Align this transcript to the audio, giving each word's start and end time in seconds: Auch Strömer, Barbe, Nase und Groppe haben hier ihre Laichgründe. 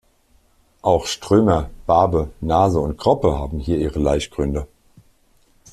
Auch 0.81 1.05
Strömer, 1.05 1.69
Barbe, 1.85 2.31
Nase 2.41 2.79
und 2.79 2.97
Groppe 2.97 3.37
haben 3.37 3.59
hier 3.59 3.77
ihre 3.77 3.99
Laichgründe. 3.99 4.65